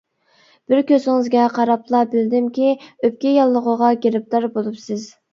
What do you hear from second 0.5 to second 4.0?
بىر كۆزىڭىزگە قاراپلا بىلدىمكى، ئۆپكە ياللۇغىغا